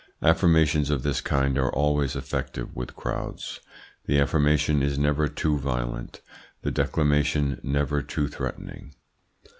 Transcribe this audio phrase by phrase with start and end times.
[0.23, 3.59] Affirmations of this kind are always effective with crowds.
[4.07, 6.21] The affirmation is never too violent,
[6.63, 8.95] the declamation never too threatening.